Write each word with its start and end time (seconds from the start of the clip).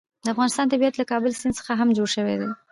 د 0.25 0.27
افغانستان 0.33 0.65
طبیعت 0.73 0.93
له 0.97 1.05
کابل 1.11 1.31
سیند 1.39 1.55
څخه 1.59 1.71
هم 1.79 1.89
جوړ 1.97 2.07
شوی 2.15 2.35
دی. 2.41 2.49